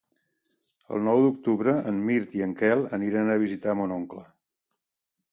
El 0.95 1.01
nou 1.07 1.19
d'octubre 1.25 1.73
en 1.91 1.99
Mirt 2.07 2.33
i 2.39 2.41
en 2.45 2.55
Quel 2.61 2.81
aniran 2.99 3.29
a 3.33 3.35
visitar 3.43 3.75
mon 3.81 3.93
oncle. 3.99 4.25